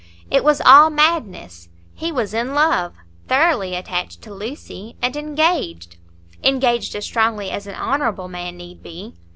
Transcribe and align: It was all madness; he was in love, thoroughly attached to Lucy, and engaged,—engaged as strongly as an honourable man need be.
It 0.31 0.43
was 0.43 0.61
all 0.65 0.89
madness; 0.89 1.69
he 1.93 2.11
was 2.11 2.33
in 2.33 2.55
love, 2.55 2.95
thoroughly 3.27 3.75
attached 3.75 4.23
to 4.23 4.33
Lucy, 4.33 4.95
and 4.99 5.15
engaged,—engaged 5.15 6.95
as 6.95 7.05
strongly 7.05 7.51
as 7.51 7.67
an 7.67 7.75
honourable 7.75 8.27
man 8.27 8.57
need 8.57 8.81
be. 8.81 9.13